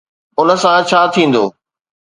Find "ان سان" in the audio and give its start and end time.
0.39-0.77